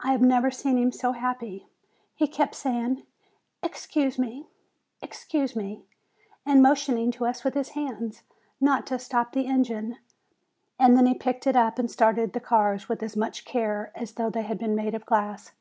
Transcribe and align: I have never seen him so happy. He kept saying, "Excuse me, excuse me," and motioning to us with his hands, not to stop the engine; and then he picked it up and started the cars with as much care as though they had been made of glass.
I 0.00 0.10
have 0.10 0.22
never 0.22 0.50
seen 0.50 0.76
him 0.76 0.90
so 0.90 1.12
happy. 1.12 1.68
He 2.16 2.26
kept 2.26 2.56
saying, 2.56 3.04
"Excuse 3.62 4.18
me, 4.18 4.48
excuse 5.00 5.54
me," 5.54 5.84
and 6.44 6.60
motioning 6.60 7.12
to 7.12 7.26
us 7.26 7.44
with 7.44 7.54
his 7.54 7.68
hands, 7.68 8.24
not 8.60 8.88
to 8.88 8.98
stop 8.98 9.30
the 9.32 9.46
engine; 9.46 9.98
and 10.80 10.96
then 10.96 11.06
he 11.06 11.14
picked 11.14 11.46
it 11.46 11.54
up 11.54 11.78
and 11.78 11.88
started 11.88 12.32
the 12.32 12.40
cars 12.40 12.88
with 12.88 13.04
as 13.04 13.16
much 13.16 13.44
care 13.44 13.92
as 13.94 14.14
though 14.14 14.30
they 14.30 14.42
had 14.42 14.58
been 14.58 14.74
made 14.74 14.96
of 14.96 15.06
glass. 15.06 15.52